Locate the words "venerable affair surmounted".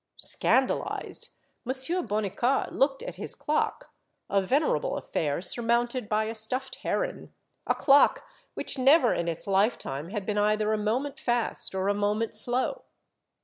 4.41-6.09